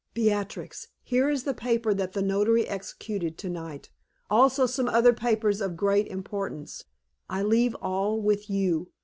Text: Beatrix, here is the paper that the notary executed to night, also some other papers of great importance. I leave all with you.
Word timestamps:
Beatrix, 0.15 0.87
here 1.03 1.29
is 1.29 1.43
the 1.43 1.53
paper 1.53 1.93
that 1.93 2.13
the 2.13 2.23
notary 2.23 2.67
executed 2.67 3.37
to 3.37 3.49
night, 3.49 3.91
also 4.31 4.65
some 4.65 4.87
other 4.87 5.13
papers 5.13 5.61
of 5.61 5.77
great 5.77 6.07
importance. 6.07 6.85
I 7.29 7.43
leave 7.43 7.75
all 7.75 8.19
with 8.19 8.49
you. 8.49 8.89